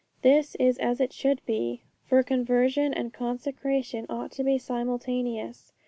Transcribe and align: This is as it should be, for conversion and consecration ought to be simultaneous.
This 0.23 0.55
is 0.55 0.79
as 0.79 0.99
it 0.99 1.13
should 1.13 1.45
be, 1.45 1.83
for 2.07 2.23
conversion 2.23 2.91
and 2.91 3.13
consecration 3.13 4.07
ought 4.09 4.31
to 4.31 4.43
be 4.43 4.57
simultaneous. 4.57 5.73